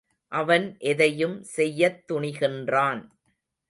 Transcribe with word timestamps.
அவன் 0.31 0.75
எதையும் 0.79 1.43
செய்யத் 1.43 2.11
துணிகின்றான். 2.11 3.01